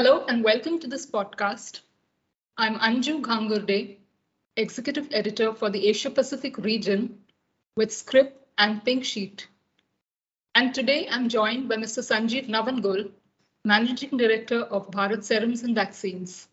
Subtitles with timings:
[0.00, 1.80] Hello and welcome to this podcast.
[2.56, 3.98] I'm Anju Ghangurde,
[4.56, 7.18] Executive Editor for the Asia Pacific region
[7.76, 9.46] with Scrip and Pink Sheet.
[10.54, 12.02] And today I'm joined by Mr.
[12.02, 13.10] Sanjeev Navangul,
[13.66, 16.48] Managing Director of Bharat Serums and Vaccines.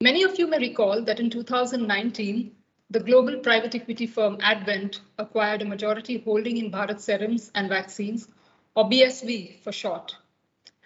[0.00, 2.50] Many of you may recall that in 2019,
[2.88, 8.26] the global private equity firm Advent acquired a majority holding in Bharat Serums and Vaccines,
[8.74, 10.16] or BSV for short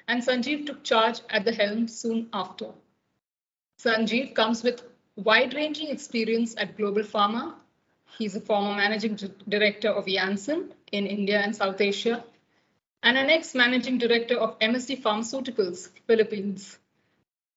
[0.09, 2.66] and Sanjeev took charge at the helm soon after.
[3.78, 4.82] Sanjeev comes with
[5.16, 7.55] wide-ranging experience at Global Pharma.
[8.19, 12.24] He's a former managing director of Janssen in India and South Asia,
[13.02, 16.79] and an ex-managing director of MSD Pharmaceuticals, Philippines.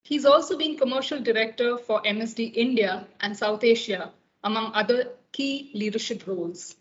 [0.02, 4.10] He's also been commercial director for MSD India and South Asia,
[4.42, 6.76] among other key leadership roles.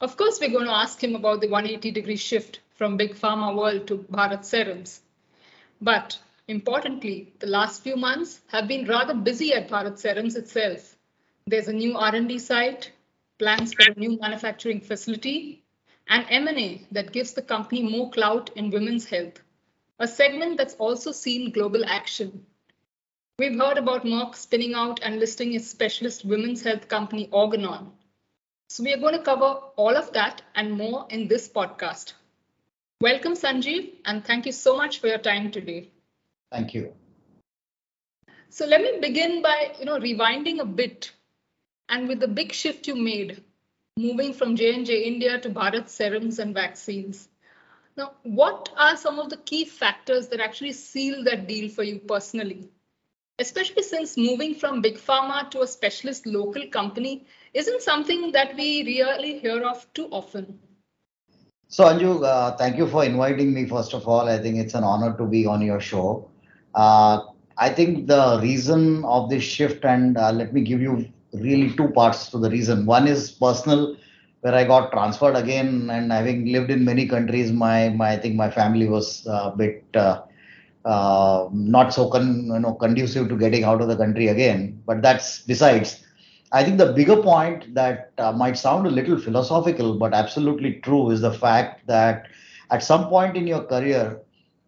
[0.00, 3.54] Of course, we're going to ask him about the 180 degree shift from big pharma
[3.56, 5.00] world to Bharat Serums.
[5.80, 10.96] But importantly, the last few months have been rather busy at Bharat Serums itself.
[11.48, 12.92] There's a new R&D site,
[13.40, 15.64] plans for a new manufacturing facility,
[16.06, 19.42] and M&A that gives the company more clout in women's health,
[19.98, 22.46] a segment that's also seen global action.
[23.40, 27.90] We've heard about Merck spinning out and listing its specialist women's health company Organon.
[28.68, 32.12] So we are going to cover all of that and more in this podcast.
[33.00, 35.92] Welcome, Sanjeev, and thank you so much for your time today.
[36.50, 36.94] Thank you.
[38.48, 41.12] So let me begin by, you know, rewinding a bit
[41.88, 43.44] and with the big shift you made,
[43.96, 47.28] moving from J&J India to Bharat Serums and Vaccines.
[47.96, 52.00] Now, what are some of the key factors that actually seal that deal for you
[52.00, 52.68] personally?
[53.38, 58.82] Especially since moving from big pharma to a specialist local company isn't something that we
[58.82, 60.58] really hear of too often.
[61.68, 63.66] So Anju, uh, thank you for inviting me.
[63.66, 66.28] First of all, I think it's an honor to be on your show.
[66.74, 67.20] Uh,
[67.58, 71.88] I think the reason of this shift, and uh, let me give you really two
[71.88, 72.86] parts to the reason.
[72.86, 73.96] One is personal,
[74.40, 78.36] where I got transferred again, and having lived in many countries, my my I think
[78.36, 80.22] my family was a bit uh,
[80.84, 84.80] uh, not so con, you know conducive to getting out of the country again.
[84.86, 86.04] But that's besides.
[86.52, 91.10] I think the bigger point that uh, might sound a little philosophical, but absolutely true,
[91.10, 92.26] is the fact that
[92.70, 94.18] at some point in your career,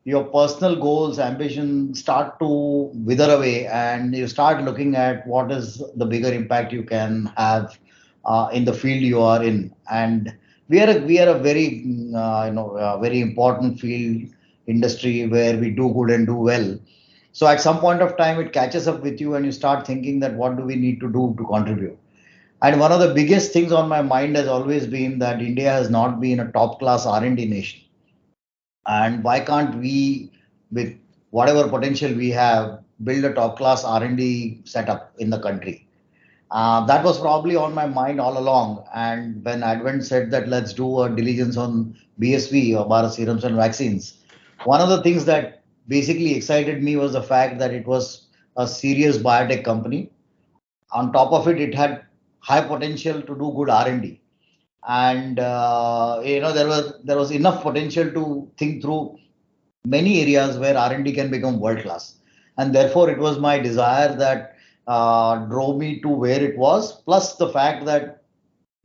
[0.05, 5.83] your personal goals, ambition start to wither away, and you start looking at what is
[5.97, 7.79] the bigger impact you can have
[8.25, 9.75] uh, in the field you are in.
[9.91, 10.33] And
[10.69, 14.29] we are a, we are a very uh, you know a very important field
[14.67, 16.79] industry where we do good and do well
[17.33, 20.21] so at some point of time, it catches up with you and you start thinking
[20.21, 21.99] that what do we need to do to contribute?
[22.63, 25.89] And one of the biggest things on my mind has always been that India has
[25.89, 27.81] not been a top class R&D nation.
[28.87, 30.33] And why can't we,
[30.71, 30.99] with
[31.31, 35.87] whatever potential we have, build a top class R&D setup in the country?
[36.51, 38.85] Uh, that was probably on my mind all along.
[38.93, 43.55] And when Advent said that let's do a diligence on BSV or Bharat Serums and
[43.55, 44.19] Vaccines,
[44.65, 45.60] one of the things that
[45.91, 50.11] basically excited me was the fact that it was a serious biotech company.
[50.93, 52.05] On top of it, it had
[52.39, 54.21] high potential to do good R&D,
[54.89, 58.25] and uh, you know there was there was enough potential to
[58.57, 59.19] think through
[59.85, 62.17] many areas where R&D can become world class,
[62.57, 67.03] and therefore it was my desire that uh, drove me to where it was.
[67.03, 68.23] Plus the fact that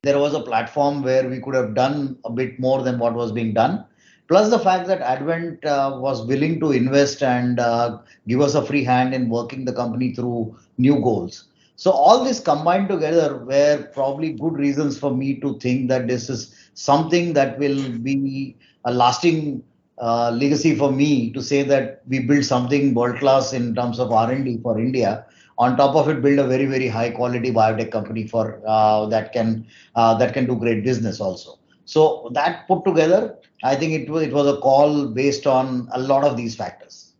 [0.03, 3.31] there was a platform where we could have done a bit more than what was
[3.31, 3.85] being done
[4.27, 8.65] plus the fact that Advent uh, was willing to invest and uh, give us a
[8.65, 11.45] free hand in working the company through new goals.
[11.77, 16.29] So all this combined together were probably good reasons for me to think that this
[16.29, 18.55] is something that will be
[18.85, 19.63] a lasting
[19.97, 24.11] uh, legacy for me to say that we build something world class in terms of
[24.11, 25.25] R&D for India.
[25.57, 29.31] On top of it, build a very very high quality biotech company for uh, that
[29.31, 31.57] can uh, that can do great business also.
[31.85, 35.99] So that put together, I think it was it was a call based on a
[35.99, 37.13] lot of these factors.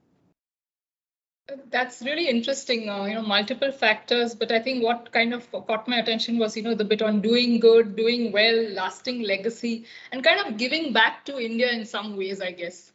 [1.69, 2.89] That's really interesting.
[2.89, 6.57] Uh, you know, multiple factors, but I think what kind of caught my attention was
[6.57, 10.91] you know the bit on doing good, doing well, lasting legacy, and kind of giving
[10.91, 12.41] back to India in some ways.
[12.41, 12.91] I guess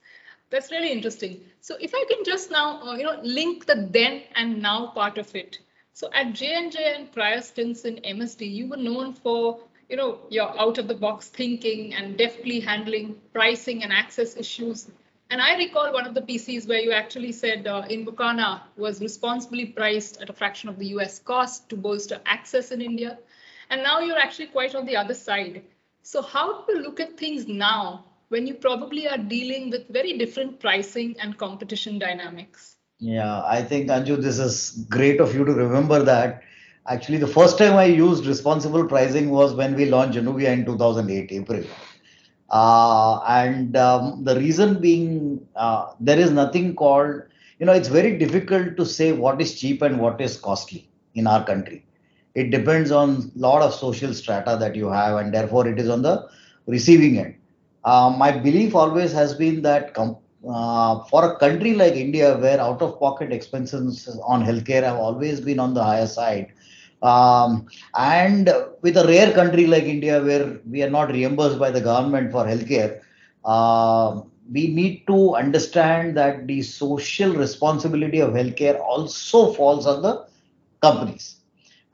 [0.50, 1.40] that's really interesting.
[1.60, 5.18] So if I can just now uh, you know link the then and now part
[5.18, 5.58] of it.
[5.92, 9.96] So at J and J and prior stints in MSD, you were known for you
[9.96, 14.88] know, your out of the box thinking and deftly handling pricing and access issues.
[15.30, 19.66] And I recall one of the PCs where you actually said uh, Invokana was responsibly
[19.66, 23.18] priced at a fraction of the US cost to bolster access in India.
[23.68, 25.62] And now you're actually quite on the other side.
[26.02, 30.18] So how do you look at things now when you probably are dealing with very
[30.18, 32.76] different pricing and competition dynamics?
[33.00, 36.42] Yeah, I think Anju, this is great of you to remember that.
[36.88, 41.30] Actually, the first time I used responsible pricing was when we launched Januvia in 2008,
[41.30, 41.64] April.
[42.50, 47.22] Uh, and um, the reason being, uh, there is nothing called,
[47.58, 51.26] you know, it's very difficult to say what is cheap and what is costly in
[51.26, 51.84] our country.
[52.34, 55.88] It depends on a lot of social strata that you have, and therefore it is
[55.88, 56.26] on the
[56.66, 57.34] receiving end.
[57.84, 62.80] Uh, my belief always has been that uh, for a country like India, where out
[62.82, 66.52] of pocket expenses on healthcare have always been on the higher side,
[67.02, 67.66] um,
[67.96, 68.50] and
[68.82, 72.44] with a rare country like India, where we are not reimbursed by the government for
[72.44, 73.00] healthcare,
[73.44, 74.20] uh,
[74.52, 80.26] we need to understand that the social responsibility of healthcare also falls on the
[80.82, 81.36] companies.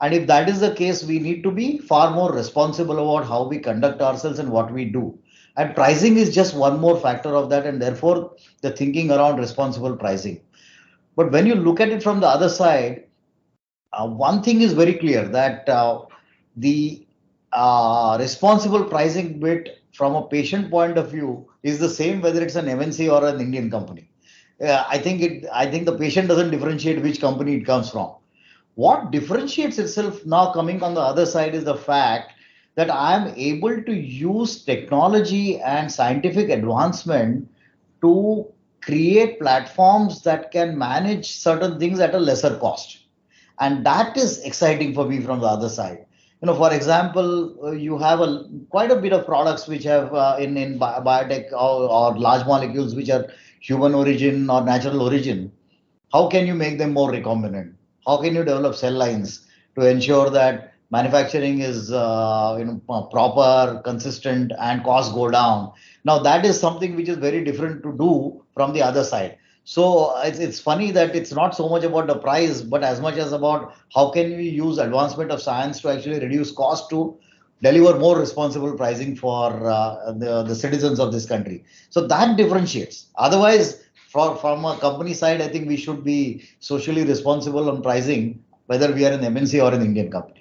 [0.01, 3.47] And if that is the case, we need to be far more responsible about how
[3.47, 5.17] we conduct ourselves and what we do.
[5.55, 9.95] And pricing is just one more factor of that, and therefore the thinking around responsible
[9.95, 10.41] pricing.
[11.15, 13.06] But when you look at it from the other side,
[14.05, 16.01] one thing is very clear that uh,
[16.55, 17.05] the
[17.53, 22.55] uh, responsible pricing bit from a patient point of view is the same whether it's
[22.55, 24.09] an MNC or an Indian company.
[24.61, 25.45] I think it.
[25.53, 28.15] I think the patient doesn't differentiate which company it comes from.
[28.73, 32.33] What differentiates itself now coming on the other side is the fact
[32.75, 37.49] that I am able to use technology and scientific advancement
[38.01, 38.47] to
[38.81, 43.06] create platforms that can manage certain things at a lesser cost.
[43.59, 46.05] And that is exciting for me from the other side.
[46.41, 50.13] You know, for example, uh, you have a quite a bit of products which have
[50.13, 53.25] uh, in in biotech or, or large molecules which are
[53.59, 55.51] human origin or natural origin.
[56.13, 57.73] How can you make them more recombinant?
[58.05, 63.81] How can you develop cell lines to ensure that manufacturing is uh, you know proper
[63.83, 65.71] consistent and costs go down
[66.05, 69.37] now that is something which is very different to do from the other side
[69.73, 73.17] so it's, it's funny that it's not so much about the price but as much
[73.17, 77.17] as about how can we use advancement of science to actually reduce cost to
[77.61, 81.65] deliver more responsible pricing for uh, the, the citizens of this country.
[81.89, 83.07] So that differentiates.
[83.17, 86.19] Otherwise for, from a company side i think we should be
[86.59, 88.23] socially responsible on pricing
[88.67, 90.36] whether we are an mnc or an indian company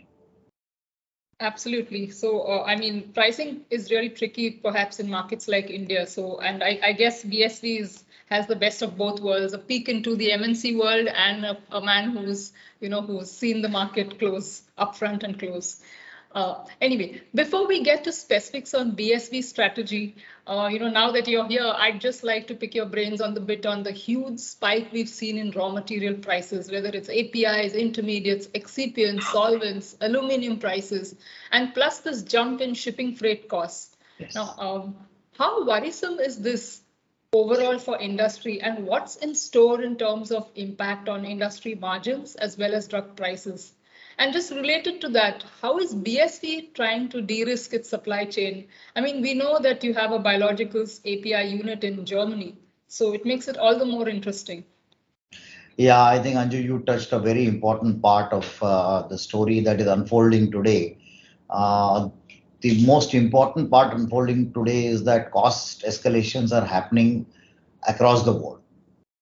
[1.41, 2.11] Absolutely.
[2.11, 6.06] So, uh, I mean, pricing is really tricky, perhaps in markets like India.
[6.06, 9.88] So, and I, I guess BSV is, has the best of both worlds: a peek
[9.88, 14.19] into the MNC world and a, a man who's, you know, who's seen the market
[14.19, 15.83] close, upfront and close.
[16.37, 20.17] Uh, anyway, before we get to specifics on BSV strategy,
[20.47, 23.33] uh, you know, now that you're here, I'd just like to pick your brains on
[23.33, 27.73] the bit on the huge spike we've seen in raw material prices, whether it's APIs,
[27.73, 31.15] intermediates, excipients, solvents, aluminum prices,
[31.53, 33.97] and plus this jump in shipping freight costs.
[34.19, 34.35] Yes.
[34.35, 34.97] Now, um,
[35.38, 36.83] how worrisome is this
[37.33, 42.59] overall for industry and what's in store in terms of impact on industry margins as
[42.59, 43.73] well as drug prices?
[44.18, 48.68] And just related to that, how is BSV trying to de-risk its supply chain?
[48.94, 52.56] I mean, we know that you have a biologicals API unit in Germany,
[52.88, 54.64] so it makes it all the more interesting.
[55.76, 59.80] Yeah, I think Anju, you touched a very important part of uh, the story that
[59.80, 60.98] is unfolding today.
[61.50, 62.08] Uh,
[62.60, 67.26] the most important part unfolding today is that cost escalations are happening
[67.87, 68.61] across the board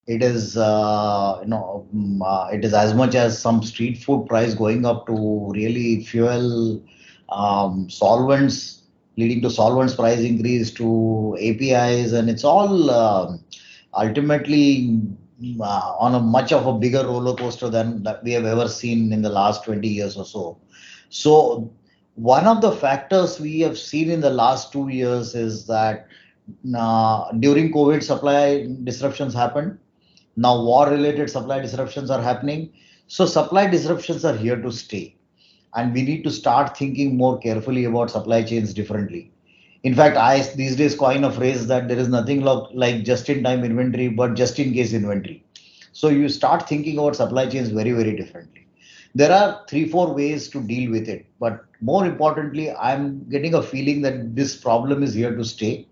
[0.06, 4.26] it is uh, you know um, uh, it is as much as some street food
[4.26, 6.82] price going up to really fuel
[7.30, 8.82] um, solvents
[9.16, 13.36] leading to solvents price increase to apis and it's all uh,
[13.94, 15.00] ultimately
[15.60, 19.12] uh, on a much of a bigger roller coaster than that we have ever seen
[19.12, 20.58] in the last 20 years or so.
[21.08, 21.70] So
[22.14, 26.06] one of the factors we have seen in the last two years is that
[26.76, 29.78] uh, during covid supply disruptions happened
[30.36, 32.72] now war related supply disruptions are happening.
[33.06, 35.16] So supply disruptions are here to stay.
[35.74, 39.32] And we need to start thinking more carefully about supply chains differently.
[39.82, 43.42] In fact, I these days coin a phrase that there is nothing like just in
[43.42, 45.44] time inventory, but just in case inventory.
[45.92, 48.66] So you start thinking about supply chains very, very differently.
[49.14, 51.26] There are three, four ways to deal with it.
[51.38, 55.86] But more importantly, I'm getting a feeling that this problem is here to stay.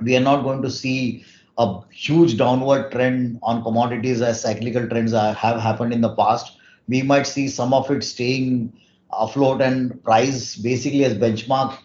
[0.00, 1.24] We are not going to see
[1.60, 6.56] a huge downward trend on commodities as cyclical trends have happened in the past.
[6.88, 8.72] We might see some of it staying
[9.12, 11.78] afloat and price basically as benchmark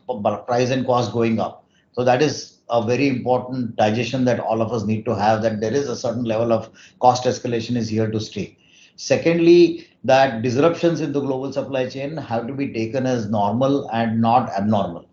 [0.48, 1.65] price and cost going up.
[1.91, 5.60] So that is a very important digestion that all of us need to have that
[5.60, 6.70] there is a certain level of
[7.01, 8.58] cost escalation is here to stay.
[8.96, 14.22] Secondly, that disruptions in the global supply chain have to be taken as normal and
[14.22, 15.05] not abnormal,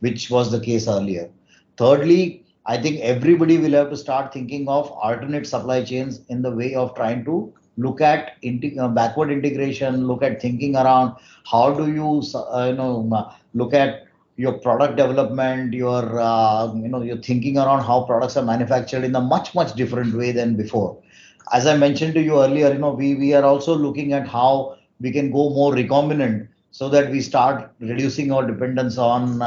[0.00, 1.30] which was the case earlier.
[1.78, 6.52] Thirdly, I think everybody will have to start thinking of alternate supply chains in the
[6.52, 11.16] way of trying to look at uh, backward integration, look at thinking around
[11.50, 14.04] how do you uh, you know look at
[14.36, 19.16] your product development, your uh, you know your thinking around how products are manufactured in
[19.16, 20.96] a much, much different way than before.
[21.52, 24.78] As I mentioned to you earlier, you know, we, we are also looking at how
[25.00, 29.44] we can go more recombinant so that we start reducing our dependence on uh,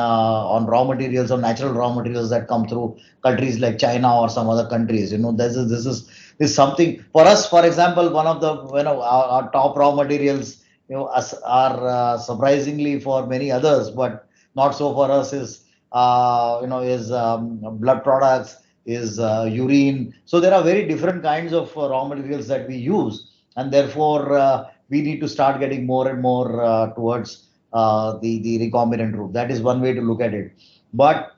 [0.55, 4.49] on raw materials or natural raw materials that come through countries like China or some
[4.49, 5.11] other countries.
[5.11, 9.49] You know, this is something for us, for example, one of the, you know, our
[9.51, 11.07] top raw materials, you know,
[11.45, 16.79] are uh, surprisingly for many others, but not so for us is, uh, you know,
[16.81, 20.13] is um, blood products, is urine.
[20.25, 23.29] So there are very different kinds of raw materials that we use.
[23.55, 28.59] And therefore, we need to start getting more and more uh, towards uh, the the
[28.59, 29.33] recombinant route.
[29.33, 30.51] That is one way to look at it.
[30.93, 31.31] But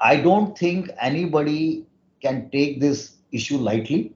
[0.00, 1.86] I don't think anybody
[2.20, 4.12] can take this issue lightly.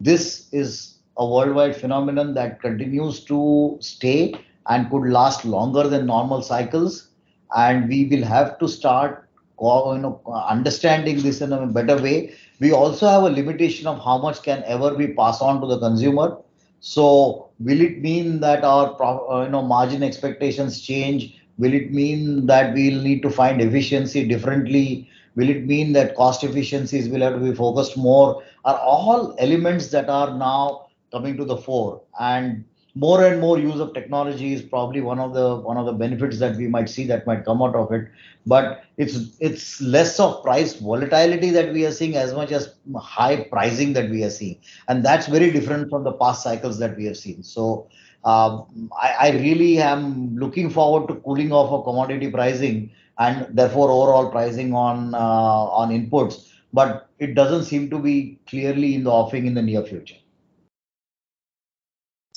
[0.00, 4.34] This is a worldwide phenomenon that continues to stay
[4.68, 7.08] and could last longer than normal cycles.
[7.56, 9.28] And we will have to start
[9.60, 12.34] you know, understanding this in a better way.
[12.60, 15.78] We also have a limitation of how much can ever be passed on to the
[15.78, 16.36] consumer.
[16.80, 21.40] So will it mean that our uh, you know margin expectations change?
[21.58, 25.08] Will it mean that we'll need to find efficiency differently?
[25.34, 28.42] Will it mean that cost efficiencies will have to be focused more?
[28.64, 32.02] Are all elements that are now coming to the fore.
[32.20, 32.64] And
[32.96, 36.38] more and more use of technology is probably one of the one of the benefits
[36.38, 38.08] that we might see that might come out of it.
[38.46, 43.44] But it's it's less of price volatility that we are seeing as much as high
[43.50, 44.58] pricing that we are seeing.
[44.88, 47.42] And that's very different from the past cycles that we have seen.
[47.42, 47.86] So
[48.24, 54.30] um, I really am looking forward to cooling off of commodity pricing and therefore overall
[54.30, 56.50] pricing on uh, on inputs.
[56.72, 60.16] But it doesn't seem to be clearly in the offing in the near future.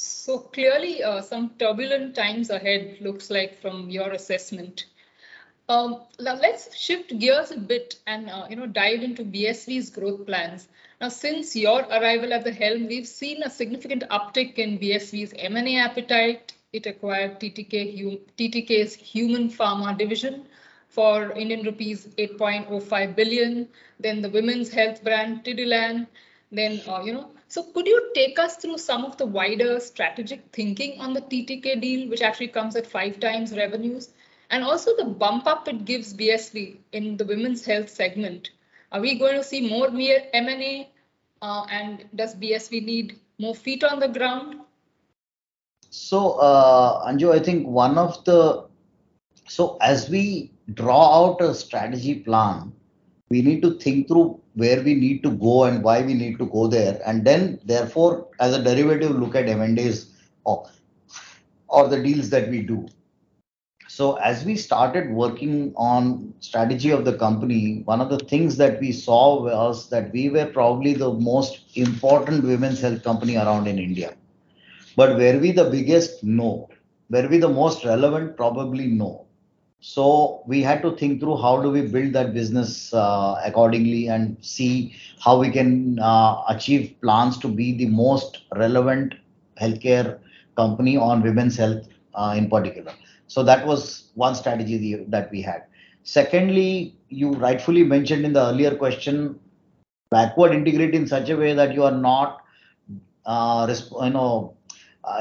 [0.01, 4.85] So clearly, uh, some turbulent times ahead looks like from your assessment.
[5.67, 10.25] Um, now, let's shift gears a bit and uh, you know dive into BSV's growth
[10.25, 10.69] plans.
[11.01, 15.75] Now, since your arrival at the helm, we've seen a significant uptick in BSV's M&A
[15.79, 16.53] appetite.
[16.71, 20.45] It acquired TTK's human pharma division
[20.87, 23.67] for Indian rupees 8.05 billion.
[23.99, 26.07] Then the women's health brand, Tidelan.
[26.53, 30.43] Then, uh, you know, so could you take us through some of the wider strategic
[30.53, 34.09] thinking on the TTK deal, which actually comes at five times revenues?
[34.51, 38.51] And also the bump up it gives BSV in the women's health segment.
[38.91, 40.89] Are we going to see more M&A?
[41.41, 44.59] Uh, and does BSV need more feet on the ground?
[45.89, 48.67] So, uh, Anju, I think one of the,
[49.47, 52.73] so as we draw out a strategy plan,
[53.31, 56.45] we need to think through where we need to go and why we need to
[56.45, 57.01] go there.
[57.05, 60.11] And then, therefore, as a derivative, look at M&As
[60.45, 62.87] or the deals that we do.
[63.87, 68.79] So as we started working on strategy of the company, one of the things that
[68.79, 73.79] we saw was that we were probably the most important women's health company around in
[73.79, 74.13] India.
[74.95, 76.23] But were we the biggest?
[76.23, 76.69] No.
[77.09, 78.37] Were we the most relevant?
[78.37, 79.25] Probably no.
[79.81, 84.37] So we had to think through how do we build that business uh, accordingly and
[84.41, 89.15] see how we can uh, achieve plans to be the most relevant
[89.59, 90.19] healthcare
[90.57, 92.93] company on women's health uh, in particular.
[93.27, 95.63] So that was one strategy that we had.
[96.03, 99.39] Secondly, you rightfully mentioned in the earlier question,
[100.11, 102.41] backward integrate in such a way that you are not,
[103.27, 104.55] you know,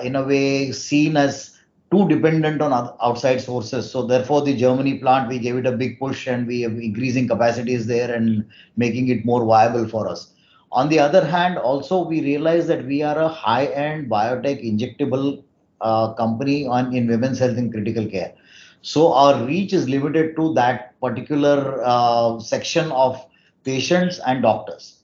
[0.02, 1.57] in a way seen as
[1.90, 3.90] too dependent on outside sources.
[3.90, 7.26] So therefore, the Germany plant, we gave it a big push and we are increasing
[7.26, 8.44] capacities there and
[8.76, 10.32] making it more viable for us.
[10.70, 15.42] On the other hand, also we realize that we are a high-end biotech injectable
[15.80, 18.34] uh, company on in women's health and critical care.
[18.82, 23.24] So our reach is limited to that particular uh, section of
[23.64, 24.97] patients and doctors.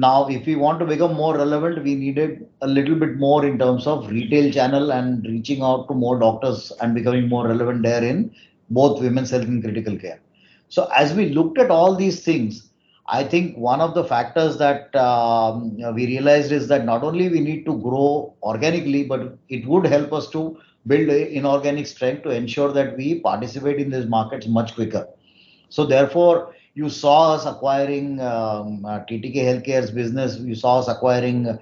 [0.00, 3.58] Now, if we want to become more relevant, we needed a little bit more in
[3.58, 8.02] terms of retail channel and reaching out to more doctors and becoming more relevant there
[8.02, 8.34] in
[8.70, 10.18] both women's health and critical care.
[10.70, 12.70] So as we looked at all these things,
[13.08, 17.40] I think one of the factors that um, we realized is that not only we
[17.40, 22.72] need to grow organically, but it would help us to build inorganic strength to ensure
[22.72, 25.06] that we participate in these markets much quicker.
[25.68, 30.38] So therefore, you saw us acquiring TTK Healthcare's business.
[30.38, 31.58] You saw us acquiring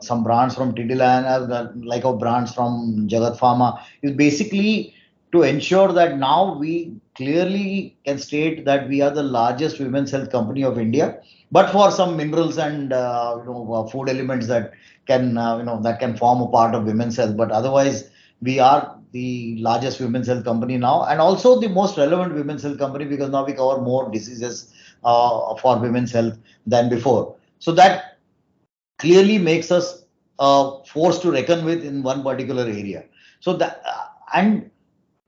[0.00, 3.82] some brands from Tidelan, like our brands from Jagat Pharma.
[4.02, 4.94] It's basically
[5.32, 10.30] to ensure that now we clearly can state that we are the largest women's health
[10.30, 11.20] company of India,
[11.52, 14.72] but for some minerals and uh, you know, uh, food elements that
[15.06, 17.36] can uh, you know that can form a part of women's health.
[17.36, 18.10] But otherwise,
[18.42, 22.78] we are the largest women's health company now, and also the most relevant women's health
[22.78, 24.72] company because now we cover more diseases
[25.04, 27.36] uh, for women's health than before.
[27.58, 28.18] So that
[28.98, 30.04] clearly makes us
[30.38, 33.04] a force to reckon with in one particular area.
[33.40, 34.70] So that uh, and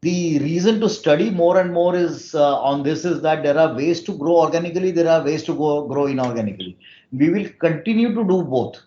[0.02, 3.74] the reason to study more and more is uh, on this is that there are
[3.74, 6.76] ways to grow organically, there are ways to go, grow inorganically.
[7.12, 8.82] We will continue to do both.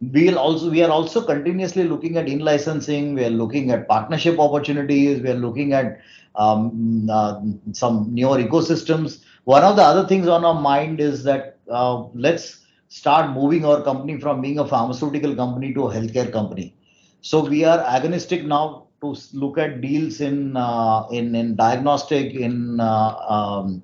[0.00, 3.14] We will also we are also continuously looking at in licensing.
[3.14, 5.22] We are looking at partnership opportunities.
[5.22, 6.00] We are looking at
[6.34, 7.40] um, uh,
[7.72, 9.24] some newer ecosystems.
[9.44, 13.82] One of the other things on our mind is that uh, let's start moving our
[13.82, 16.74] company from being a pharmaceutical company to a healthcare company.
[17.22, 22.80] So we are agonistic now to look at deals in uh, in in diagnostic in
[22.80, 23.82] um,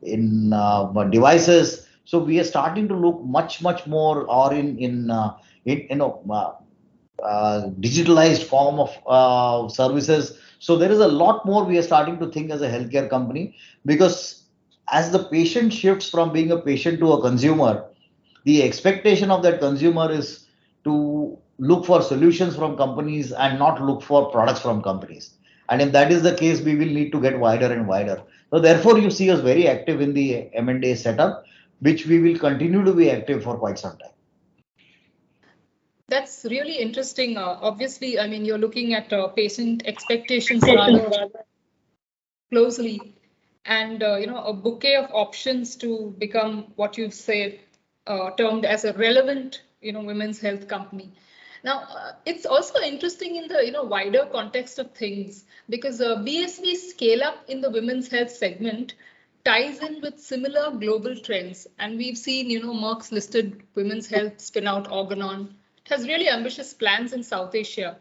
[0.00, 0.54] in
[1.10, 1.86] devices.
[2.06, 5.10] So we are starting to look much much more or in in,
[5.64, 6.52] in you know uh,
[7.22, 10.38] uh, digitalized form of services.
[10.58, 13.56] So there is a lot more we are starting to think as a healthcare company
[13.86, 14.44] because
[14.92, 17.86] as the patient shifts from being a patient to a consumer,
[18.44, 20.46] the expectation of that consumer is
[20.84, 25.34] to look for solutions from companies and not look for products from companies.
[25.68, 28.20] And if that is the case, we will need to get wider and wider.
[28.50, 31.44] So therefore, you see us very active in the M&A setup,
[31.80, 34.10] which we will continue to be active for quite some time.
[36.10, 37.36] That's really interesting.
[37.36, 41.28] Uh, obviously, I mean, you're looking at uh, patient expectations rather
[42.50, 43.14] closely,
[43.64, 47.60] and uh, you know, a bouquet of options to become what you've said
[48.08, 51.12] uh, termed as a relevant, you know, women's health company.
[51.62, 56.16] Now, uh, it's also interesting in the you know wider context of things because uh,
[56.16, 58.94] BSV's scale up in the women's health segment
[59.44, 64.40] ties in with similar global trends, and we've seen you know Merck's listed women's health
[64.40, 65.54] spin out Organon.
[65.90, 67.98] Has really ambitious plans in South Asia,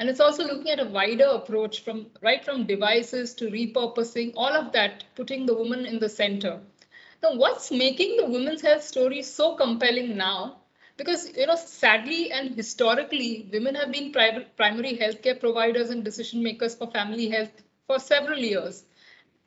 [0.00, 4.52] and it's also looking at a wider approach from right from devices to repurposing, all
[4.52, 6.60] of that, putting the woman in the center.
[7.22, 10.62] Now, what's making the women's health story so compelling now?
[10.96, 16.42] because you know sadly and historically women have been private, primary healthcare providers and decision
[16.42, 18.84] makers for family health for several years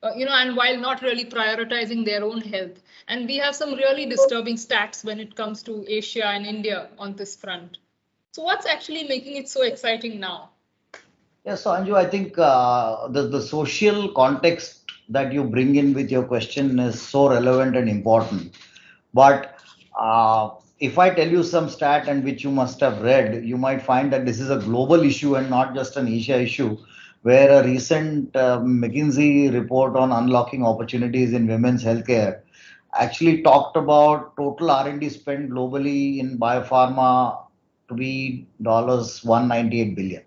[0.03, 3.73] uh, you know and while not really prioritizing their own health and we have some
[3.73, 7.79] really disturbing stats when it comes to asia and india on this front.
[8.31, 10.51] So what's actually making it so exciting now?
[11.45, 14.79] Yeah so anju i think uh, the, the social context
[15.17, 18.57] that you bring in with your question is so relevant and important.
[19.13, 19.59] But
[19.99, 23.81] uh, if I tell you some stat and which you must have read, you might
[23.81, 26.77] find that this is a global issue and not just an Asia issue,
[27.23, 32.41] where a recent uh, McKinsey report on unlocking opportunities in women's healthcare
[32.93, 37.45] actually talked about total R&D spend globally in biopharma
[37.87, 40.23] to be dollars 198 billion,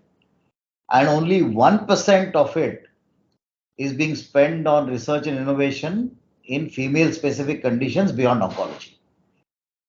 [0.91, 2.83] and only one percent of it
[3.77, 8.95] is being spent on research and innovation in female-specific conditions beyond oncology.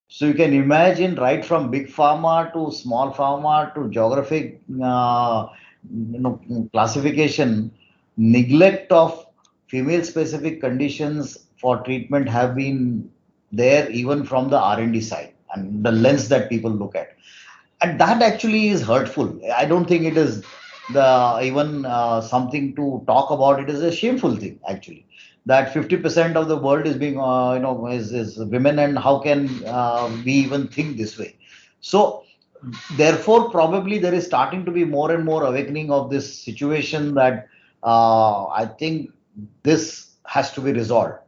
[0.08, 5.48] So you can imagine right from big pharma to small pharma to geographic uh,
[5.92, 6.40] you know,
[6.72, 7.72] classification,
[8.16, 9.26] neglect of
[9.66, 13.10] female specific conditions for treatment have been
[13.52, 17.16] there even from the R&D side and the lens that people look at.
[17.80, 19.28] And that actually is hurtful.
[19.56, 20.44] I don't think it is
[20.92, 23.60] the even uh, something to talk about.
[23.60, 25.06] It is a shameful thing actually
[25.46, 29.18] that 50% of the world is being, uh, you know, is, is women, and how
[29.18, 31.36] can uh, we even think this way?
[31.80, 32.24] So,
[32.96, 37.48] therefore, probably there is starting to be more and more awakening of this situation that
[37.82, 39.10] uh, I think
[39.62, 41.18] this has to be resolved.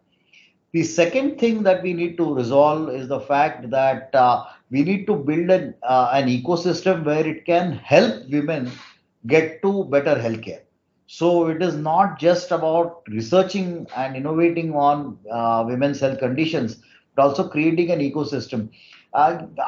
[0.76, 5.06] The second thing that we need to resolve is the fact that uh, we need
[5.06, 8.70] to build an, uh, an ecosystem where it can help women
[9.26, 10.60] get to better healthcare
[11.06, 16.82] so it is not just about researching and innovating on uh, women's health conditions,
[17.14, 18.68] but also creating an ecosystem.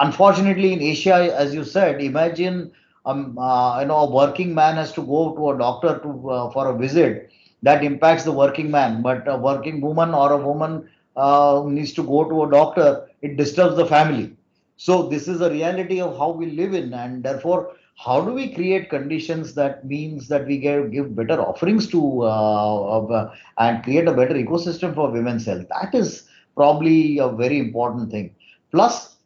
[0.00, 2.72] Unfortunately, in Asia, as you said, imagine
[3.06, 6.50] um, uh, you know a working man has to go to a doctor to uh,
[6.50, 7.30] for a visit.
[7.62, 12.02] That impacts the working man, but a working woman or a woman uh, needs to
[12.02, 13.08] go to a doctor.
[13.22, 14.36] It disturbs the family.
[14.76, 18.54] So this is a reality of how we live in, and therefore how do we
[18.54, 24.06] create conditions that means that we give, give better offerings to uh, uh, and create
[24.06, 28.32] a better ecosystem for women's health that is probably a very important thing
[28.70, 29.16] plus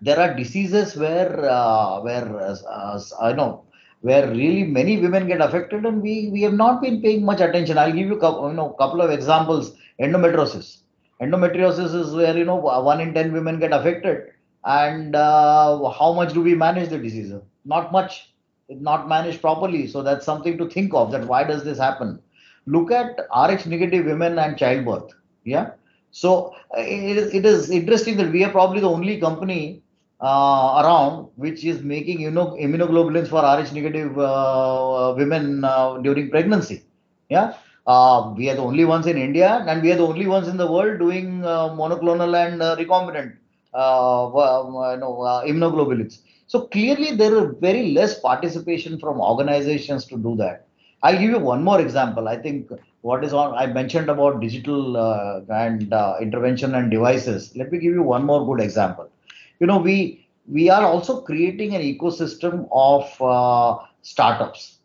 [0.00, 3.62] there are diseases where uh, where uh, i know
[4.00, 7.76] where really many women get affected and we, we have not been paying much attention.
[7.76, 9.76] I'll give you you know, couple of examples.
[10.00, 10.78] Endometriosis.
[11.20, 14.28] Endometriosis is where, you know, one in 10 women get affected.
[14.64, 17.32] And uh, how much do we manage the disease?
[17.64, 18.32] Not much.
[18.68, 19.86] Not managed properly.
[19.86, 22.20] So that's something to think of that why does this happen?
[22.66, 25.12] Look at RH negative women and childbirth.
[25.44, 25.70] Yeah.
[26.12, 29.82] So it is, it is interesting that we are probably the only company
[30.20, 36.30] uh, around which is making you know immunoglobulins for Rh negative uh, women uh, during
[36.30, 36.84] pregnancy.
[37.28, 37.54] Yeah,
[37.86, 40.56] uh, we are the only ones in India, and we are the only ones in
[40.56, 43.32] the world doing uh, monoclonal and uh, recombinant
[43.74, 46.20] you know, immunoglobulins.
[46.46, 50.66] So clearly, there is very less participation from organizations to do that.
[51.02, 52.28] I'll give you one more example.
[52.28, 52.70] I think
[53.02, 54.96] what is on I mentioned about digital
[55.50, 57.54] and intervention and devices.
[57.56, 59.08] Let me give you one more good example
[59.60, 64.78] you know, we we are also creating an ecosystem of uh, startups,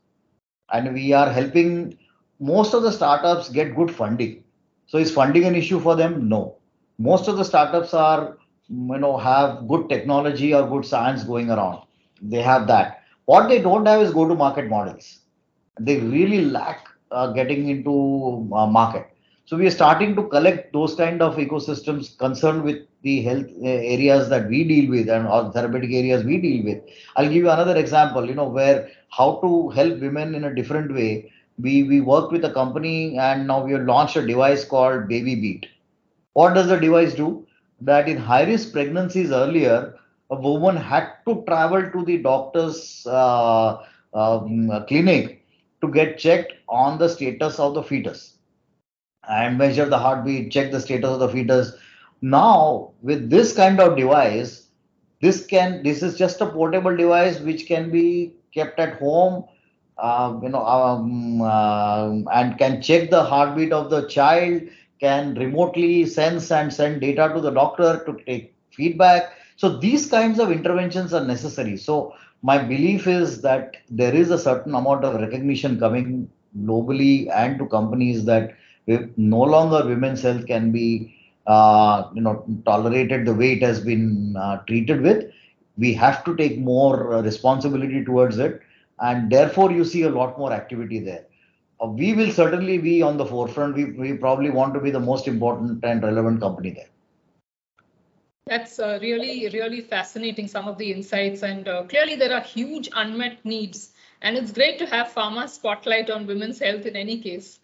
[0.71, 1.97] and we are helping
[2.39, 4.43] most of the startups get good funding.
[4.88, 6.30] So is funding an issue for them?
[6.30, 6.58] No.
[6.98, 8.38] Most of the startups are,
[8.69, 11.82] you know, have good technology or good science going around.
[12.21, 13.02] They have that.
[13.26, 15.19] What they don't have is go-to-market models.
[15.80, 19.08] They really lack uh, getting into uh, market.
[19.45, 23.67] So we are starting to collect those kind of ecosystems concerned with the health uh,
[23.67, 26.82] areas that we deal with and or therapeutic areas we deal with.
[27.15, 30.93] I'll give you another example, you know, where how to help women in a different
[30.93, 31.32] way.
[31.58, 35.36] We we work with a company and now we have launched a device called Baby
[35.36, 35.68] Beat.
[36.34, 37.46] What does the device do?
[37.82, 39.96] That in high risk pregnancies earlier,
[40.30, 45.46] a woman had to travel to the doctor's uh, um, clinic
[45.82, 48.38] to get checked on the status of the fetus
[49.28, 51.74] and measure the heartbeat, check the status of the fetus.
[52.22, 54.68] Now, with this kind of device,
[55.22, 59.46] this can this is just a portable device which can be kept at home,
[59.97, 64.62] uh, you know, um, uh, and can check the heartbeat of the child,
[64.99, 69.34] can remotely sense and send data to the doctor to take feedback.
[69.55, 71.77] So these kinds of interventions are necessary.
[71.77, 76.29] So my belief is that there is a certain amount of recognition coming
[76.60, 78.53] globally and to companies that
[79.17, 81.13] no longer women's health can be
[81.47, 85.25] uh, you know tolerated the way it has been uh, treated with
[85.77, 88.62] we have to take more uh, responsibility towards it
[88.99, 91.25] and therefore you see a lot more activity there.
[91.81, 93.75] Uh, we will certainly be on the forefront.
[93.75, 96.88] We, we probably want to be the most important and relevant company there.
[98.47, 101.41] That's uh, really really fascinating some of the insights.
[101.41, 103.91] And uh, clearly there are huge unmet needs.
[104.21, 107.60] And it's great to have pharma spotlight on women's health in any case.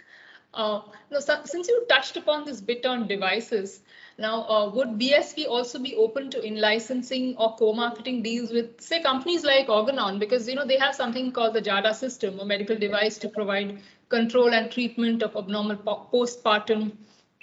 [0.53, 3.81] Uh, now, since you touched upon this bit on devices,
[4.21, 9.43] now uh, would BSV also be open to in-licensing or co-marketing deals with, say, companies
[9.43, 13.17] like Organon, because you know they have something called the JADA system, a medical device
[13.19, 13.79] to provide
[14.09, 15.77] control and treatment of abnormal
[16.13, 16.91] postpartum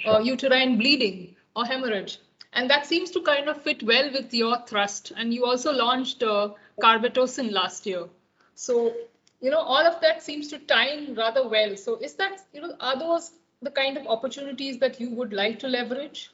[0.07, 2.19] uh, uterine bleeding or hemorrhage,
[2.53, 5.12] and that seems to kind of fit well with your thrust.
[5.17, 8.05] And you also launched uh, carbetocin last year.
[8.55, 8.95] So
[9.41, 11.77] you know, all of that seems to tie in rather well.
[11.77, 15.59] So is that, you know, are those the kind of opportunities that you would like
[15.61, 16.31] to leverage?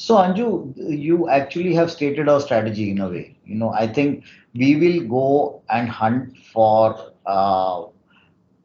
[0.00, 3.36] So Anju, you actually have stated our strategy in a way.
[3.44, 7.86] You know, I think we will go and hunt for uh,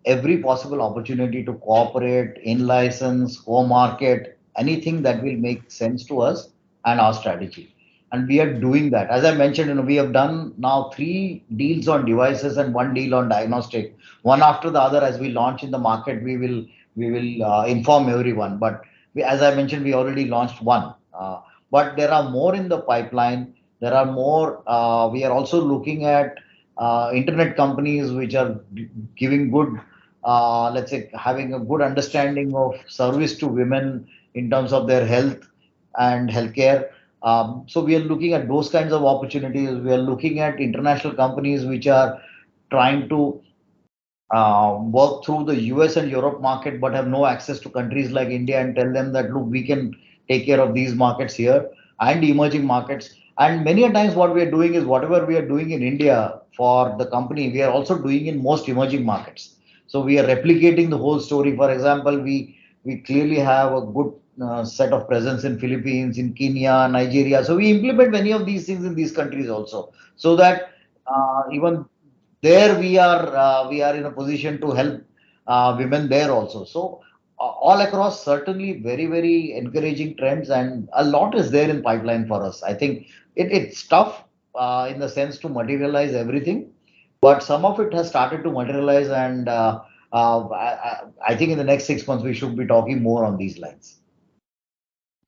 [0.05, 6.49] every possible opportunity to cooperate, in license, co-market, anything that will make sense to us
[6.85, 7.73] and our strategy
[8.11, 9.09] and we are doing that.
[9.09, 12.93] As I mentioned, you know, we have done now three deals on devices and one
[12.93, 13.97] deal on diagnostic.
[14.21, 16.65] One after the other, as we launch in the market, we will
[16.95, 18.59] we will uh, inform everyone.
[18.59, 18.83] But
[19.15, 20.93] we, as I mentioned, we already launched one.
[21.13, 23.53] Uh, but there are more in the pipeline.
[23.79, 24.63] There are more.
[24.67, 26.37] Uh, we are also looking at
[26.77, 28.59] uh, internet companies which are
[29.15, 29.79] giving good,
[30.23, 35.47] let's say, having a good understanding of service to women in terms of their health
[35.97, 36.89] and healthcare
[37.23, 39.69] um, so we are looking at those kinds of opportunities.
[39.79, 42.21] We are looking at international companies which are
[42.69, 43.41] trying to
[44.31, 48.27] uh, work through the US and Europe market, but have no access to countries like
[48.27, 49.95] India and tell them that, look, we can
[50.29, 53.15] take care of these markets here and emerging markets.
[53.37, 56.41] And many a times what we are doing is whatever we are doing in India
[56.55, 59.55] for the company, we are also doing in most emerging markets.
[59.87, 61.55] So we are replicating the whole story.
[61.55, 66.33] For example, we we clearly have a good uh, set of presence in Philippines, in
[66.33, 67.43] Kenya, Nigeria.
[67.43, 70.69] So we implement many of these things in these countries also, so that
[71.07, 71.85] uh, even
[72.41, 75.01] there we are uh, we are in a position to help
[75.47, 76.63] uh, women there also.
[76.65, 77.01] So
[77.37, 82.43] all across, certainly very very encouraging trends, and a lot is there in pipeline for
[82.43, 82.63] us.
[82.63, 84.23] I think it, it's tough
[84.55, 86.71] uh, in the sense to materialize everything,
[87.21, 91.57] but some of it has started to materialize, and uh, uh, I, I think in
[91.57, 93.99] the next six months we should be talking more on these lines.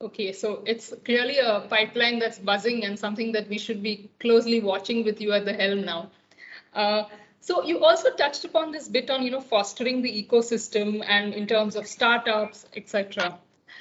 [0.01, 4.59] Okay, so it's clearly a pipeline that's buzzing and something that we should be closely
[4.59, 6.11] watching with you at the helm now.
[6.73, 7.05] Uh,
[7.45, 11.45] so you also touched upon this bit on, you know, fostering the ecosystem and in
[11.45, 13.37] terms of startups, etc.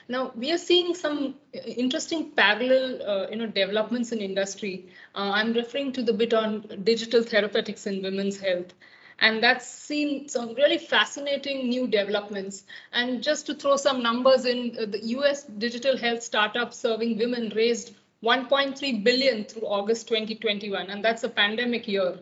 [0.07, 4.91] Now we are seeing some interesting parallel, uh, you know, developments in industry.
[5.15, 8.75] Uh, I'm referring to the bit on digital therapeutics in women's health
[9.21, 12.65] and that's seen some really fascinating new developments.
[12.93, 17.51] And just to throw some numbers in, uh, the US digital health startup serving women
[17.57, 22.19] raised 1.3 billion through August 2021, and that's a pandemic year.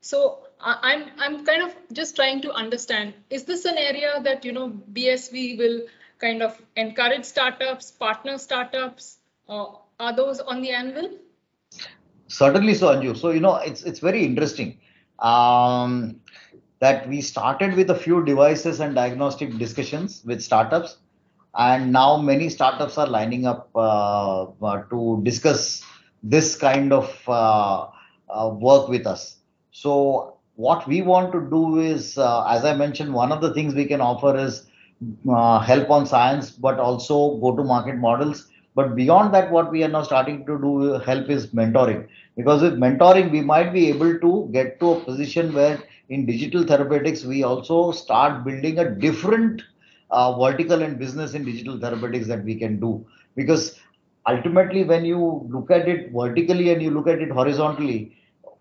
[0.00, 4.52] So I'm I'm kind of just trying to understand: is this an area that you
[4.52, 5.82] know BSV will
[6.18, 9.18] kind of encourage startups, partner startups?
[9.48, 9.66] Uh,
[10.00, 11.10] are those on the anvil?
[12.26, 13.16] Certainly, so Anju.
[13.16, 14.78] So you know, it's it's very interesting
[15.18, 16.20] um,
[16.80, 20.98] that we started with a few devices and diagnostic discussions with startups
[21.56, 25.82] and now many startups are lining up uh, uh, to discuss
[26.22, 27.86] this kind of uh,
[28.28, 29.38] uh work with us
[29.70, 33.74] so what we want to do is uh, as i mentioned one of the things
[33.74, 34.66] we can offer is
[35.30, 38.48] uh, help on science but also go to market models.
[38.74, 42.06] But beyond that what we are now starting to do help is mentoring.
[42.36, 46.64] Because with mentoring we might be able to get to a position where in digital
[46.64, 49.62] therapeutics we also start building a different
[50.10, 53.04] uh, vertical and business in digital therapeutics that we can do.
[53.36, 53.78] Because
[54.28, 58.16] ultimately when you look at it vertically and you look at it horizontally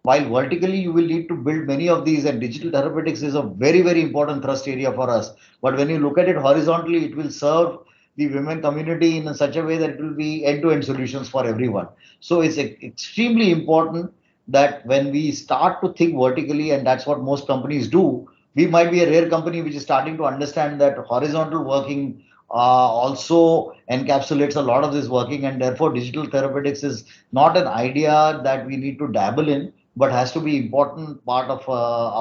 [0.08, 3.48] while vertically you will need to build many of these and digital therapeutics is a
[3.66, 7.16] very very important thrust area for us but when you look at it horizontally it
[7.20, 7.78] will serve
[8.18, 11.88] the women community in such a way that it will be end-to-end solutions for everyone.
[12.20, 14.12] So it's extremely important
[14.48, 18.90] that when we start to think vertically, and that's what most companies do, we might
[18.90, 24.56] be a rare company which is starting to understand that horizontal working uh, also encapsulates
[24.56, 28.78] a lot of this working, and therefore digital therapeutics is not an idea that we
[28.78, 31.72] need to dabble in, but has to be important part of a,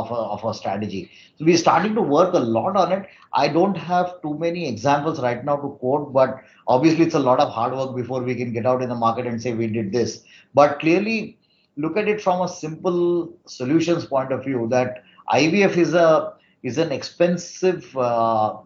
[0.00, 1.10] of a, of a strategy.
[1.38, 3.06] So we're starting to work a lot on it.
[3.34, 7.38] I don't have too many examples right now to quote, but obviously it's a lot
[7.38, 9.92] of hard work before we can get out in the market and say we did
[9.92, 10.24] this.
[10.54, 11.38] But clearly,
[11.76, 16.78] look at it from a simple solutions point of view that IVF is a is
[16.78, 18.56] an expensive, uh,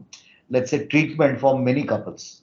[0.48, 2.42] let's say, treatment for many couples.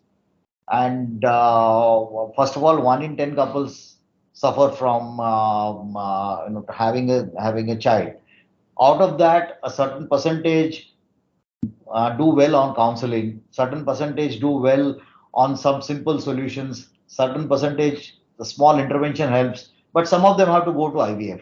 [0.69, 3.96] And uh, first of all, one in ten couples
[4.41, 8.13] suffer from um, uh, you know, having a having a child.
[8.81, 10.93] Out of that, a certain percentage
[11.91, 14.95] uh, do well on counseling, certain percentage do well
[15.33, 20.65] on some simple solutions, certain percentage the small intervention helps, but some of them have
[20.65, 21.41] to go to IVF.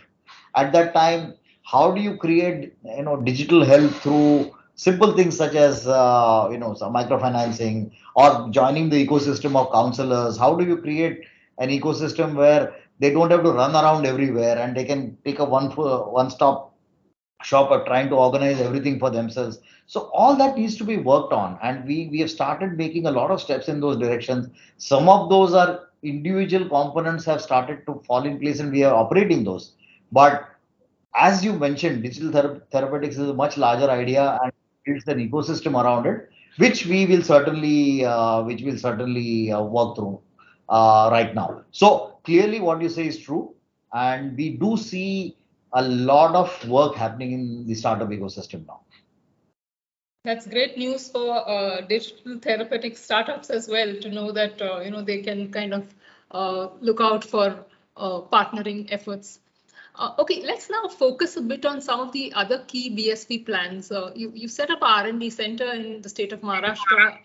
[0.55, 5.55] At that time, how do you create you know digital health through simple things such
[5.55, 10.38] as uh, you know microfinancing or joining the ecosystem of counselors?
[10.38, 11.21] How do you create
[11.58, 15.45] an ecosystem where they don't have to run around everywhere and they can take a
[15.45, 16.73] one one stop
[17.43, 19.60] shop of trying to organize everything for themselves.
[19.88, 23.12] So all that needs to be worked on and we we have started making a
[23.12, 24.49] lot of steps in those directions.
[24.77, 28.93] Some of those are individual components have started to fall in place and we are
[28.93, 29.73] operating those.
[30.12, 30.45] But
[31.15, 34.51] as you mentioned digital thera- therapeutics is a much larger idea and
[34.86, 39.95] builds an ecosystem around it which we will certainly uh, which will certainly uh, work
[39.95, 40.19] through
[40.69, 41.62] uh, right now.
[41.71, 43.53] So clearly what you say is true.
[43.93, 45.38] And we do see
[45.73, 48.81] a lot of work happening in the startup ecosystem now.
[50.23, 54.89] That's great news for uh, digital therapeutic startups as well to know that uh, you
[54.89, 55.93] know they can kind of
[56.31, 57.63] uh, look out for
[57.95, 59.39] uh, partnering efforts.
[59.93, 63.91] Uh, okay, let's now focus a bit on some of the other key BSV plans.
[63.91, 67.19] Uh, you you set up a R&D center in the state of Maharashtra,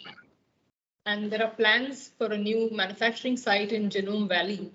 [1.07, 4.71] and there are plans for a new manufacturing site in Genome Valley.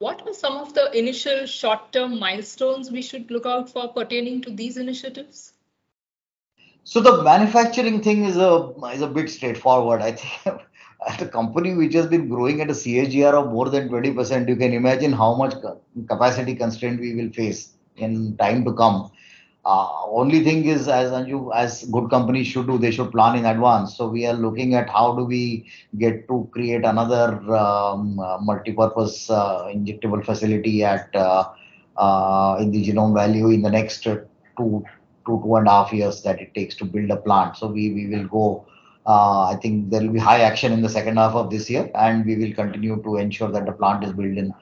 [0.00, 4.50] What are some of the initial short-term milestones we should look out for pertaining to
[4.50, 5.52] these initiatives?
[6.84, 10.00] So the manufacturing thing is a is a bit straightforward.
[10.00, 10.62] I think
[11.06, 14.56] at a company which has been growing at a CAGR of more than 20%, you
[14.56, 15.52] can imagine how much
[16.08, 19.10] capacity constraint we will face in time to come.
[19.64, 23.44] Uh, only thing is, as Anju, as good companies should do, they should plan in
[23.44, 23.94] advance.
[23.96, 29.28] So we are looking at how do we get to create another um, uh, multi-purpose
[29.28, 31.44] uh, injectable facility at uh,
[31.98, 34.84] uh, in the Genome Valley in the next two two
[35.26, 37.56] two and a half years that it takes to build a plant.
[37.56, 38.66] So we we will go.
[39.06, 41.90] Uh, I think there will be high action in the second half of this year,
[41.94, 44.54] and we will continue to ensure that the plant is built in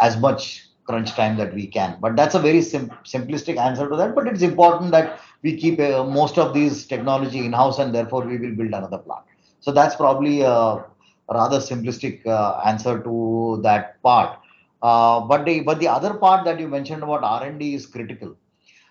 [0.00, 1.98] as much crunch time that we can.
[2.00, 4.14] But that's a very sim simplistic answer to that.
[4.14, 8.22] But it's important that we keep uh, most of these technology in house, and therefore
[8.24, 9.24] we will build another plant.
[9.60, 10.84] So that's probably a
[11.30, 14.38] rather simplistic uh, answer to that part.
[14.82, 17.86] Uh, but the but the other part that you mentioned about R and D is
[17.86, 18.36] critical.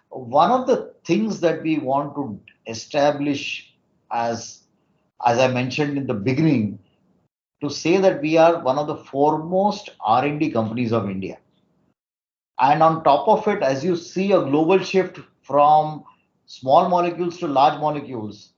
[0.09, 3.73] One of the things that we want to establish
[4.11, 4.63] as
[5.25, 6.79] as I mentioned in the beginning,
[7.61, 11.37] to say that we are one of the foremost R&D companies of India.
[12.61, 16.03] And on top of it, as you see a global shift from
[16.45, 18.53] small molecules to large molecules,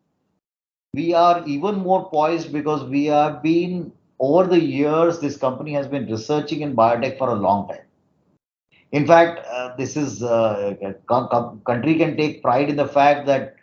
[0.93, 5.87] we are even more poised because we have been, over the years, this company has
[5.87, 7.85] been researching in biotech for a long time.
[8.91, 10.75] In fact, uh, this is uh,
[11.65, 13.55] country can take pride in the fact that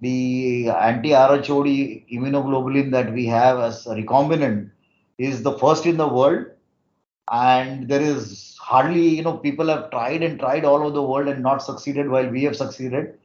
[0.00, 4.70] the anti-RHOD immunoglobulin that we have as recombinant
[5.18, 6.46] is the first in the world.
[7.30, 11.28] And there is hardly, you know, people have tried and tried all over the world
[11.28, 13.18] and not succeeded while we have succeeded.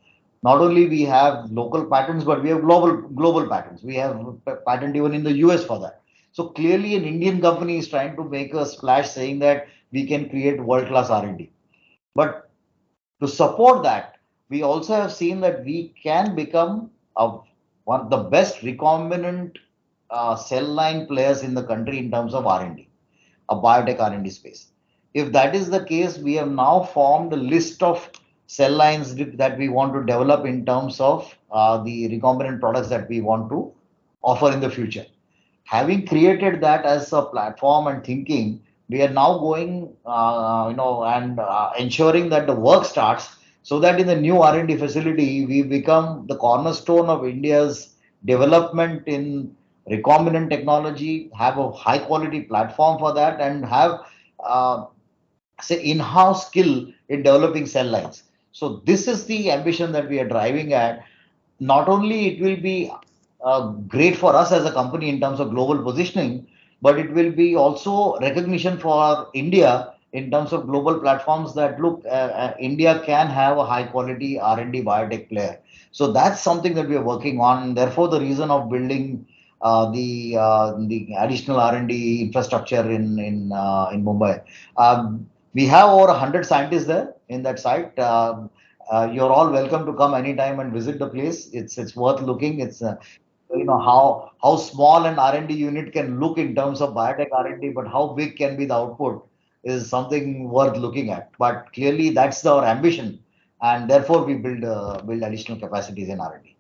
[0.44, 3.82] Not only we have local patents, but we have global global patents.
[3.82, 4.20] We have
[4.68, 6.02] patent even in the US for that.
[6.34, 10.30] So clearly an Indian company is trying to make a splash saying that we can
[10.30, 11.52] create world-class R&D.
[12.16, 12.50] But
[13.22, 14.16] to support that,
[14.50, 17.38] we also have seen that we can become a,
[17.86, 19.58] one of the best recombinant
[20.10, 22.88] uh, cell line players in the country in terms of R&D,
[23.50, 24.68] a biotech R&D space.
[25.14, 28.10] If that is the case, we have now formed a list of
[28.48, 33.08] cell lines that we want to develop in terms of uh, the recombinant products that
[33.10, 33.72] we want to
[34.22, 35.06] offer in the future.
[35.66, 41.04] Having created that as a platform and thinking, we are now going, uh, you know,
[41.04, 45.64] and uh, ensuring that the work starts so that in the new R&D facility, we
[45.64, 49.56] become the cornerstone of India's development in
[49.90, 54.02] recombinant technology, have a high quality platform for that, and have
[54.44, 54.86] uh,
[55.62, 58.24] say in-house skill in developing cell lines.
[58.52, 61.04] So this is the ambition that we are driving at.
[61.60, 62.92] Not only it will be
[63.44, 66.48] uh, great for us as a company in terms of global positioning,
[66.82, 72.04] but it will be also recognition for India in terms of global platforms that look,
[72.06, 75.60] uh, uh, India can have a high quality R&D biotech player.
[75.92, 77.74] So that's something that we are working on.
[77.74, 79.26] Therefore, the reason of building
[79.64, 84.44] uh, the uh, the additional R&D infrastructure in in uh, in Mumbai.
[84.76, 87.94] Um, we have over 100 scientists there in that site.
[87.98, 91.50] You're all welcome to come anytime and visit the place.
[91.54, 92.60] It's it's worth looking.
[92.60, 97.30] It's you know how how small an R&D unit can look in terms of biotech
[97.32, 99.26] R&D, but how big can be the output
[99.64, 101.32] is something worth looking at.
[101.40, 103.20] But clearly, that's our ambition,
[103.62, 104.62] and therefore we build
[105.08, 106.53] build additional capacities in R&D.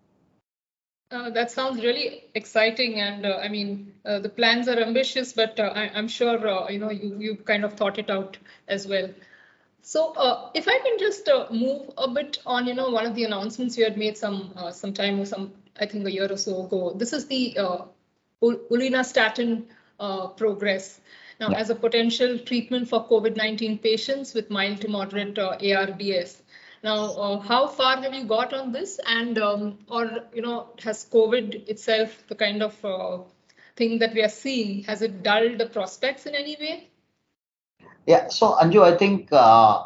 [1.13, 5.59] Uh, that sounds really exciting, and uh, I mean uh, the plans are ambitious, but
[5.59, 8.87] uh, I, am sure uh, you know you you kind of thought it out as
[8.87, 9.09] well.
[9.83, 13.25] So uh, if I can just move a bit on, you know, one of the
[13.25, 16.65] announcements you had made some some time or some I think a year or so
[16.65, 16.93] ago.
[16.95, 17.77] This is the uh,
[18.41, 19.65] ulinastatin
[20.37, 20.99] progress.
[21.39, 21.57] Now, yeah.
[21.57, 26.42] as a potential treatment for COVID-19 patients with mild to moderate ARDS.
[26.83, 28.99] Now, uh, how far have you got on this?
[29.07, 33.19] And um, or you know, has COVID itself, the kind of uh,
[33.77, 36.89] thing that we are seeing, has it dulled the prospects in any way?
[38.05, 38.27] Yeah.
[38.27, 39.83] So Anju, I think uh,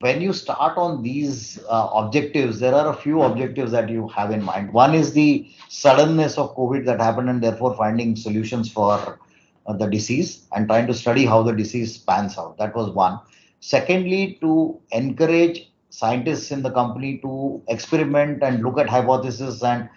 [0.00, 4.30] when you start on these uh, objectives, there are a few objectives that you have
[4.32, 4.74] in mind.
[4.74, 9.18] One is the suddenness of COVID that happened, and therefore finding solutions for
[9.66, 12.58] uh, the disease and trying to study how the disease pans out.
[12.58, 13.18] That was one.
[13.60, 19.88] Secondly, to encourage scientists in the company to experiment and look at hypotheses and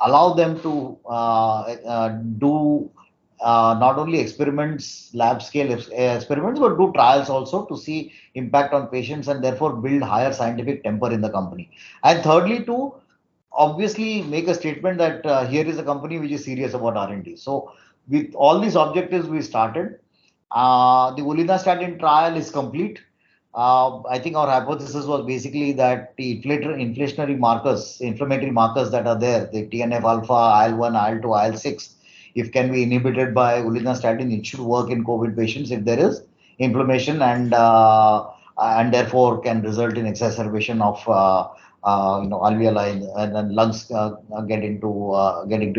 [0.00, 1.60] allow them to uh,
[1.94, 2.08] uh,
[2.44, 2.90] do
[3.40, 8.88] uh, not only experiments, lab scale experiments, but do trials also to see impact on
[8.88, 11.70] patients and therefore build higher scientific temper in the company.
[12.02, 12.94] And thirdly, to
[13.52, 17.36] obviously make a statement that uh, here is a company which is serious about R&D.
[17.36, 17.72] So
[18.08, 20.00] with all these objectives we started,
[20.50, 23.00] uh, the ulinastatin trial is complete.
[23.58, 29.18] Uh, I think our hypothesis was basically that the inflationary markers, inflammatory markers that are
[29.18, 31.94] there, the TNF alpha, IL-1, IL-2, IL-6,
[32.36, 36.22] if can be inhibited by ulinastatin, it should work in COVID patients if there is
[36.60, 38.26] inflammation and uh,
[38.58, 41.48] and therefore can result in exacerbation of uh,
[41.82, 44.10] uh, you know alveoli and then lungs uh,
[44.46, 45.76] get into uh, get.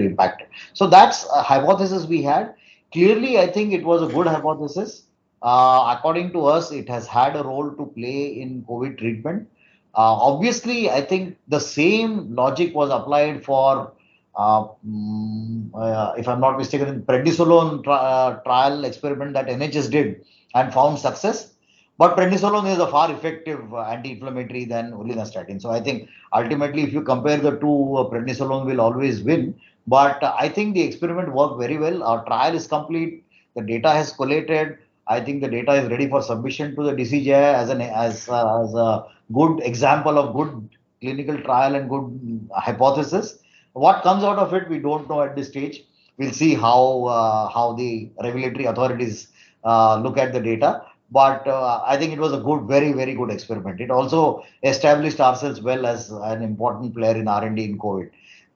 [0.73, 2.55] So that's a hypothesis we had.
[2.91, 5.03] Clearly, I think it was a good hypothesis.
[5.41, 9.47] Uh, according to us, it has had a role to play in COVID treatment.
[9.95, 13.93] Uh, obviously, I think the same logic was applied for,
[14.35, 20.25] uh, mm, uh if I'm not mistaken, prednisolone tri- uh, trial experiment that NHS did
[20.55, 21.53] and found success.
[21.97, 25.61] But prednisolone is a far effective anti-inflammatory than ulinastatin.
[25.61, 29.55] So I think ultimately, if you compare the two, prednisolone will always win.
[29.87, 32.03] But I think the experiment worked very well.
[32.03, 33.25] Our trial is complete.
[33.55, 34.77] The data has collated.
[35.09, 38.73] I think the data is ready for submission to the DCGI as an as, as
[38.73, 40.69] a good example of good
[41.01, 43.39] clinical trial and good hypothesis.
[43.73, 45.83] What comes out of it, we don't know at this stage.
[46.17, 49.27] We'll see how uh, how the regulatory authorities
[49.63, 53.13] uh, look at the data but uh, I think it was a good, very, very
[53.15, 53.81] good experiment.
[53.81, 58.11] It also established ourselves well as an important player in R&D in COVID.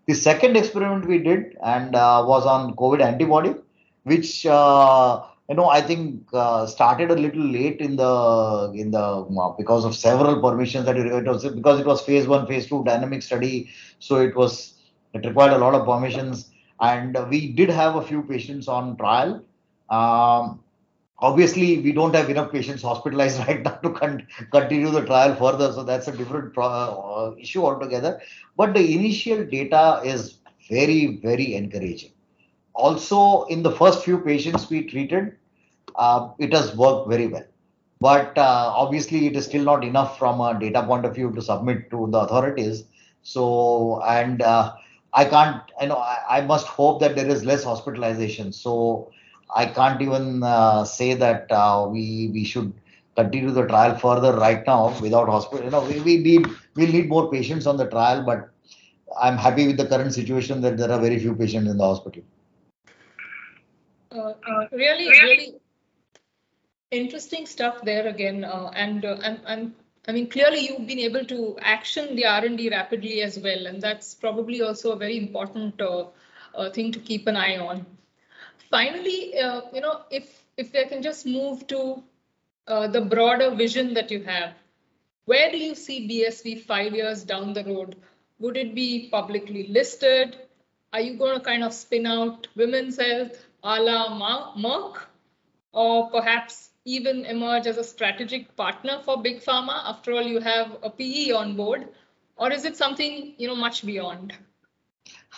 [0.05, 3.55] The second experiment we did and uh, was on COVID antibody,
[4.03, 8.99] which uh, you know I think uh, started a little late in the in the
[8.99, 12.83] uh, because of several permissions that it was because it was phase one, phase two
[12.83, 13.69] dynamic study,
[13.99, 14.79] so it was
[15.13, 19.41] it required a lot of permissions, and we did have a few patients on trial.
[19.89, 20.59] Um,
[21.19, 25.71] obviously we don't have enough patients hospitalized right now to con- continue the trial further
[25.73, 28.21] so that's a different pro- uh, issue altogether.
[28.57, 30.39] But the initial data is
[30.69, 32.12] very very encouraging
[32.73, 35.35] also in the first few patients we treated
[35.95, 37.45] uh, it has worked very well
[37.99, 41.41] but uh, obviously it is still not enough from a data point of view to
[41.41, 42.83] submit to the authorities
[43.21, 44.73] so and uh,
[45.13, 49.11] i can't you know I, I must hope that there is less hospitalization so
[49.55, 52.73] I can't even uh, say that uh, we we should
[53.15, 55.63] continue the trial further right now without hospital.
[55.65, 58.49] You know, we, we need we'll need more patients on the trial, but
[59.21, 62.23] I'm happy with the current situation that there are very few patients in the hospital.
[64.13, 65.55] Uh, uh really, really
[66.91, 69.73] interesting stuff there again, uh, and uh, and and
[70.07, 74.13] I mean, clearly you've been able to action the R&D rapidly as well, and that's
[74.13, 76.05] probably also a very important uh,
[76.53, 77.85] uh, thing to keep an eye on
[78.73, 81.81] finally, uh, you know, if if I can just move to
[82.67, 84.53] uh, the broader vision that you have,
[85.25, 87.95] where do you see BSV five years down the road?
[88.39, 90.37] Would it be publicly listed?
[90.91, 95.05] Are you going to kind of spin out women's health a la Merck?
[95.71, 99.81] Or perhaps even emerge as a strategic partner for Big Pharma?
[99.85, 101.87] After all, you have a PE on board.
[102.37, 104.33] Or is it something, you know, much beyond?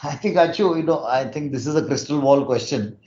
[0.03, 2.97] I think, Anju, you know, I think this is a crystal ball question.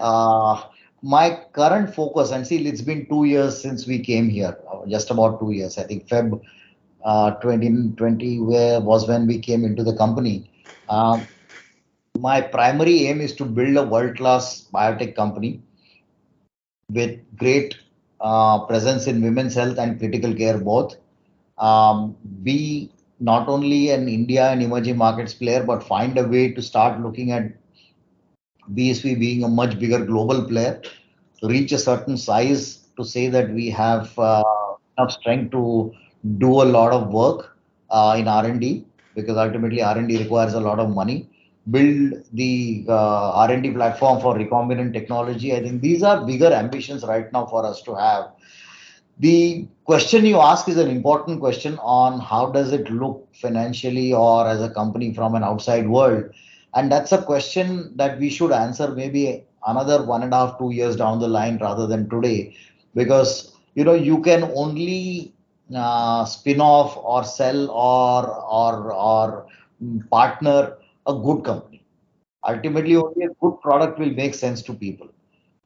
[0.00, 0.62] Uh,
[1.02, 4.56] my current focus, and see, it's been two years since we came here,
[4.88, 5.78] just about two years.
[5.78, 6.40] I think Feb
[7.04, 10.50] uh, 2020 where was when we came into the company.
[10.88, 11.26] Um,
[12.26, 15.52] my primary aim is to build a world-class biotech company
[16.90, 17.76] with great
[18.20, 20.96] uh, presence in women's health and critical care both.
[21.58, 26.62] Um, be not only an India and emerging markets player, but find a way to
[26.62, 27.52] start looking at
[28.74, 30.80] BSV being a much bigger global player,
[31.42, 34.42] reach a certain size to say that we have uh,
[34.98, 35.92] enough strength to
[36.38, 37.56] do a lot of work
[37.90, 41.28] uh, in R&D because ultimately R&D requires a lot of money.
[41.70, 45.54] Build the uh, R&D platform for recombinant technology.
[45.54, 48.32] I think these are bigger ambitions right now for us to have.
[49.18, 54.46] The question you ask is an important question on how does it look financially or
[54.46, 56.24] as a company from an outside world
[56.74, 60.72] and that's a question that we should answer maybe another one and a half, two
[60.72, 62.56] years down the line rather than today.
[62.94, 65.34] Because, you know, you can only
[65.74, 69.46] uh, spin off or sell or, or, or
[70.10, 70.76] partner
[71.06, 71.84] a good company.
[72.46, 75.08] Ultimately, only a good product will make sense to people.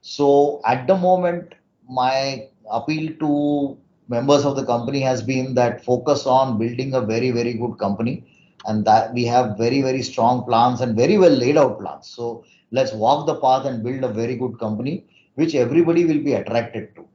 [0.00, 1.54] So at the moment,
[1.88, 3.78] my appeal to
[4.08, 8.24] members of the company has been that focus on building a very, very good company
[8.66, 12.44] and that we have very very strong plans and very well laid out plans so
[12.70, 16.94] let's walk the path and build a very good company which everybody will be attracted
[16.96, 17.06] to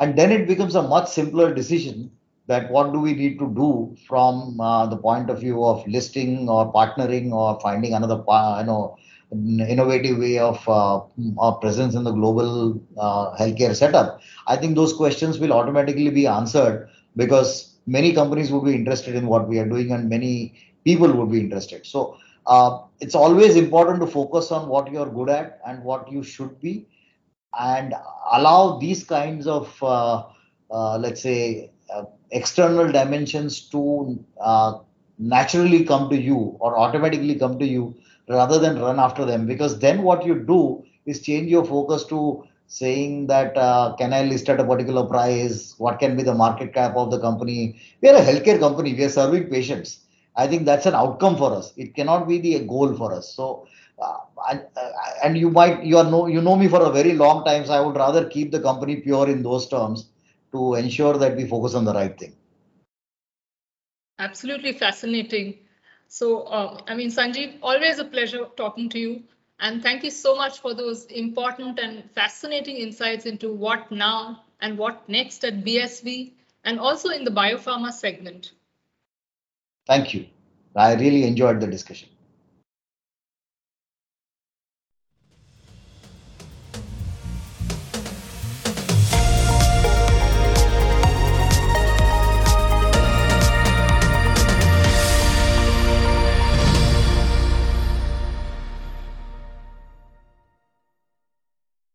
[0.00, 2.10] and then it becomes a much simpler decision
[2.50, 6.48] that what do we need to do from uh, the point of view of listing
[6.48, 8.18] or partnering or finding another
[8.60, 8.96] you know
[9.74, 11.00] innovative way of uh,
[11.38, 16.26] our presence in the global uh, healthcare setup i think those questions will automatically be
[16.26, 17.52] answered because
[17.86, 21.40] many companies would be interested in what we are doing and many people would be
[21.40, 21.86] interested.
[21.86, 26.22] So uh, it's always important to focus on what you're good at and what you
[26.22, 26.86] should be,
[27.58, 27.94] and
[28.32, 30.24] allow these kinds of, uh,
[30.70, 34.78] uh, let's say, uh, external dimensions to uh,
[35.18, 37.94] naturally come to you or automatically come to you
[38.28, 39.46] rather than run after them.
[39.46, 44.22] Because then what you do is change your focus to saying that uh, can I
[44.22, 45.74] list at a particular price?
[45.78, 47.80] What can be the market cap of the company?
[48.00, 48.94] We are a healthcare company.
[48.94, 50.00] We are serving patients
[50.36, 51.72] I think that's an outcome for us.
[51.76, 53.34] It cannot be the goal for us.
[53.34, 53.66] So,
[54.00, 54.18] uh,
[54.50, 54.90] and, uh,
[55.24, 57.72] and you might you are know you know me for a very long time, so
[57.72, 60.08] I would rather keep the company pure in those terms
[60.52, 62.34] to ensure that we focus on the right thing.
[64.18, 65.58] Absolutely fascinating.
[66.08, 69.22] So, uh, I mean, Sanjeev, always a pleasure talking to you.
[69.60, 74.78] And thank you so much for those important and fascinating insights into what now and
[74.78, 76.34] what next at BSV
[76.64, 78.52] and also in the biopharma segment.
[79.86, 80.26] Thank you.
[80.76, 82.08] I really enjoyed the discussion.